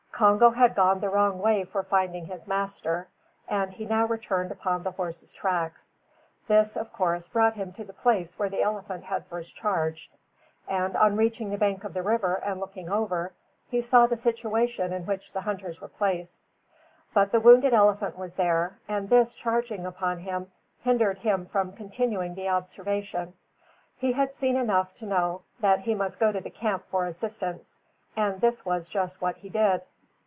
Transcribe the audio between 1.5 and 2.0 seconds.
for